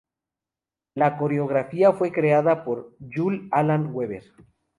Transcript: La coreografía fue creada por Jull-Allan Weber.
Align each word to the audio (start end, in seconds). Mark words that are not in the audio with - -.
La 0.95 1.15
coreografía 1.19 1.93
fue 1.93 2.11
creada 2.11 2.63
por 2.63 2.97
Jull-Allan 3.13 3.93
Weber. 3.93 4.23